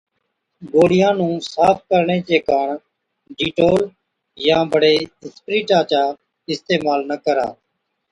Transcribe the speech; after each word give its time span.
گوڙهِيان 0.71 1.15
نُون 1.19 1.35
صاف 1.53 1.77
ڪرڻي 1.89 2.17
چي 2.27 2.37
ڪاڻ 2.47 2.67
ڊيٽول 3.37 3.81
يان 4.47 4.63
بڙي 4.71 4.95
اِسپرِيٽا 5.23 5.79
چا 5.89 6.01
اِستعمال 6.51 6.99
نہ 7.09 7.15
ڪرا 7.23 7.47